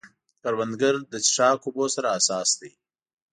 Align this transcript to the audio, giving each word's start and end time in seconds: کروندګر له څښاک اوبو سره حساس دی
کروندګر 0.41 0.93
له 1.11 1.17
څښاک 1.25 1.59
اوبو 1.65 1.85
سره 1.95 2.07
حساس 2.15 2.49
دی 2.59 2.71